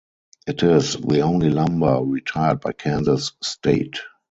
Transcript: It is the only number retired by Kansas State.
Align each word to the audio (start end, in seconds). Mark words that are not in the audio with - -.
It 0.47 0.63
is 0.63 0.95
the 0.95 1.21
only 1.21 1.53
number 1.53 1.99
retired 2.01 2.59
by 2.59 2.71
Kansas 2.71 3.33
State. 3.43 3.99